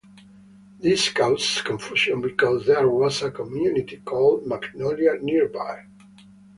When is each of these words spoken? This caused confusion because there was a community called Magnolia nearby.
This 0.79 1.09
caused 1.09 1.63
confusion 1.63 2.21
because 2.21 2.65
there 2.65 2.89
was 2.89 3.21
a 3.21 3.29
community 3.29 3.97
called 3.97 4.47
Magnolia 4.47 5.19
nearby. 5.21 5.85